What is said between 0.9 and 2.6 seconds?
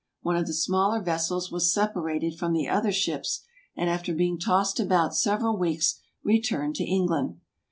vessels was sep arated from